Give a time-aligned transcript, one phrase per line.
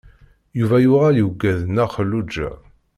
[0.59, 2.49] Yuba yuɣal yugad Nna Xelluǧa.